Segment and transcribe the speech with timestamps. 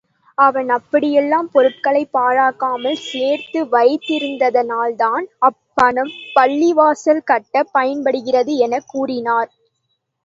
[0.37, 9.51] அவன் அப்படியெல்லாம் பொருள்களைப் பாழாக்காமல் சேர்த்து வைத்திருந்ததனால்தான், அப்பணம் பள்ளிவாசல் கட்டப் பயன்படுகிறது எனக் கூறினார்.